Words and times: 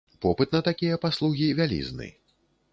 Попыт 0.25 0.55
на 0.55 0.61
такія 0.69 0.95
паслугі 1.05 1.53
вялізны. 1.61 2.11